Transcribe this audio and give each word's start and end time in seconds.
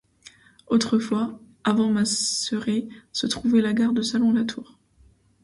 Autrefois, 0.65 1.39
avant 1.63 1.91
Masseret 1.91 2.87
se 3.13 3.27
trouvait 3.27 3.61
la 3.61 3.73
gare 3.73 3.93
de 3.93 4.01
Salon-la-Tour. 4.01 4.79